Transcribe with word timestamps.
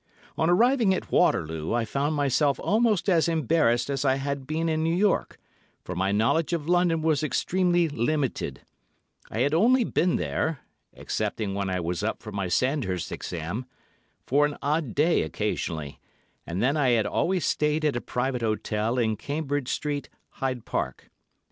On 0.35 0.49
arriving 0.49 0.95
at 0.95 1.11
Waterloo, 1.11 1.73
I 1.75 1.85
found 1.85 2.15
myself 2.15 2.59
almost 2.63 3.07
as 3.07 3.27
embarrassed 3.27 3.87
as 3.87 4.03
I 4.03 4.15
had 4.15 4.47
been 4.47 4.67
in 4.67 4.83
New 4.83 4.95
York, 4.95 5.37
for 5.83 5.95
my 5.95 6.11
knowledge 6.11 6.53
of 6.53 6.67
London 6.67 7.03
was 7.03 7.21
extremely 7.21 7.87
limited. 7.87 8.61
I 9.29 9.41
had 9.41 9.53
only 9.53 9.83
been 9.83 10.15
there—excepting 10.15 11.53
when 11.53 11.69
I 11.69 11.79
was 11.81 12.01
up 12.01 12.23
for 12.23 12.31
my 12.31 12.47
Sandhurst 12.47 13.11
Exam.—for 13.11 14.43
an 14.43 14.57
odd 14.59 14.95
day 14.95 15.21
occasionally, 15.21 15.99
and 16.47 16.63
then 16.63 16.75
I 16.75 16.89
had 16.97 17.05
always 17.05 17.45
stayed 17.45 17.85
at 17.85 17.95
a 17.95 18.01
private 18.01 18.41
hotel 18.41 18.97
in 18.97 19.17
Cambridge 19.17 19.69
Street, 19.69 20.09
Hyde 20.31 20.65
Park. 20.65 21.11